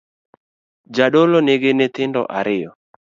Jadolo 0.95 1.37
nigi 1.45 1.69
nyithindo 1.77 2.21
ariyo 2.39 2.71